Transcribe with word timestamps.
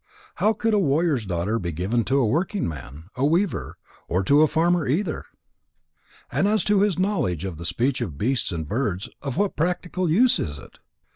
How 0.37 0.53
could 0.53 0.73
a 0.73 0.79
warrior's 0.79 1.27
daughter 1.27 1.59
be 1.59 1.71
given 1.71 2.03
to 2.05 2.17
a 2.17 2.25
working 2.25 2.67
man, 2.67 3.03
a 3.15 3.23
weaver? 3.23 3.77
Or 4.07 4.23
to 4.23 4.41
a 4.41 4.47
farmer, 4.47 4.87
either? 4.87 5.25
And 6.31 6.47
as 6.47 6.63
to 6.63 6.81
his 6.81 6.97
knowledge 6.97 7.45
of 7.45 7.57
the 7.57 7.65
speech 7.65 8.01
of 8.01 8.17
beasts 8.17 8.51
and 8.51 8.67
birds, 8.67 9.09
of 9.21 9.37
what 9.37 9.55
practical 9.55 10.09
use 10.09 10.39
is 10.39 10.57
it? 10.57 10.79